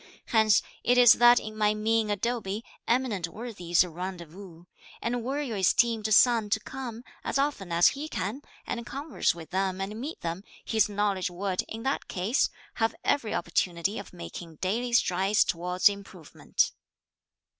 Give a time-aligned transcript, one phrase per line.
[0.29, 4.63] Hence it is that in my mean abode, eminent worthies rendezvous;
[4.99, 9.51] and were your esteemed son to come, as often as he can, and converse with
[9.51, 12.49] them and meet them, his knowledge would, in that case,
[12.81, 16.71] have every opportunity of making daily strides towards improvement."